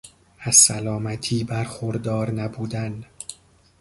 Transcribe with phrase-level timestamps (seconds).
[0.39, 3.03] از سلامتی برخوردار نبودن